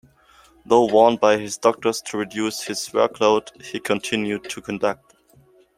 Though 0.65 0.85
warned 0.85 1.19
by 1.19 1.37
his 1.37 1.59
doctors 1.59 2.01
to 2.07 2.17
reduce 2.17 2.63
his 2.63 2.89
workload, 2.89 3.61
he 3.63 3.79
continued 3.79 4.49
to 4.49 4.59
conduct. 4.59 5.13